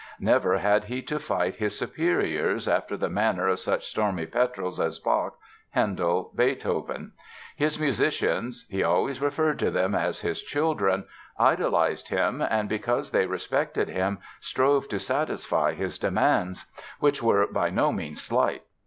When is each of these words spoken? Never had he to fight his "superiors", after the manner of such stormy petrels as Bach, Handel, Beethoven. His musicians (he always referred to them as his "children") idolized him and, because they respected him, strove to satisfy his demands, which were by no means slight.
Never 0.19 0.57
had 0.57 0.85
he 0.85 1.03
to 1.03 1.19
fight 1.19 1.57
his 1.57 1.77
"superiors", 1.77 2.67
after 2.67 2.97
the 2.97 3.07
manner 3.07 3.47
of 3.47 3.59
such 3.59 3.85
stormy 3.85 4.25
petrels 4.25 4.79
as 4.79 4.97
Bach, 4.97 5.35
Handel, 5.69 6.31
Beethoven. 6.33 7.11
His 7.55 7.77
musicians 7.79 8.65
(he 8.71 8.81
always 8.81 9.21
referred 9.21 9.59
to 9.59 9.69
them 9.69 9.93
as 9.93 10.21
his 10.21 10.41
"children") 10.41 11.05
idolized 11.37 12.07
him 12.07 12.41
and, 12.41 12.67
because 12.67 13.11
they 13.11 13.27
respected 13.27 13.89
him, 13.89 14.17
strove 14.39 14.87
to 14.89 14.97
satisfy 14.97 15.75
his 15.75 15.99
demands, 15.99 16.65
which 16.99 17.21
were 17.21 17.45
by 17.45 17.69
no 17.69 17.91
means 17.91 18.23
slight. 18.23 18.63